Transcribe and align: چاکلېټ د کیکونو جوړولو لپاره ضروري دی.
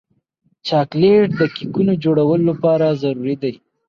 چاکلېټ 0.67 1.27
د 1.39 1.41
کیکونو 1.55 1.93
جوړولو 2.03 2.45
لپاره 2.51 2.97
ضروري 3.01 3.35
دی. 3.43 3.53